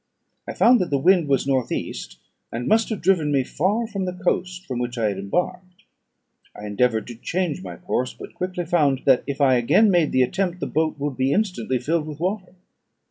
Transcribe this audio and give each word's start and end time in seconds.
I 0.47 0.53
found 0.53 0.79
that 0.81 0.89
the 0.89 0.97
wind 0.97 1.27
was 1.27 1.45
north 1.45 1.71
east, 1.71 2.17
and 2.51 2.67
must 2.67 2.89
have 2.89 3.03
driven 3.03 3.31
me 3.31 3.43
far 3.43 3.85
from 3.85 4.05
the 4.05 4.13
coast 4.13 4.65
from 4.65 4.79
which 4.79 4.97
I 4.97 5.09
had 5.09 5.19
embarked. 5.19 5.83
I 6.55 6.65
endeavoured 6.65 7.05
to 7.05 7.15
change 7.15 7.61
my 7.61 7.75
course, 7.77 8.11
but 8.15 8.33
quickly 8.33 8.65
found 8.65 9.03
that, 9.05 9.23
if 9.27 9.39
I 9.39 9.57
again 9.57 9.91
made 9.91 10.11
the 10.11 10.23
attempt, 10.23 10.59
the 10.59 10.65
boat 10.65 10.97
would 10.97 11.17
be 11.17 11.31
instantly 11.33 11.77
filled 11.77 12.07
with 12.07 12.19
water. 12.19 12.55